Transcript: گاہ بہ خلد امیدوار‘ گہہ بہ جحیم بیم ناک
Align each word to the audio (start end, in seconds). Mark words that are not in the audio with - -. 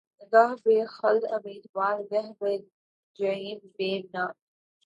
گاہ 0.33 0.51
بہ 0.63 0.75
خلد 0.97 1.23
امیدوار‘ 1.35 1.97
گہہ 2.11 2.31
بہ 2.39 2.49
جحیم 3.19 3.59
بیم 3.75 4.03
ناک 4.13 4.35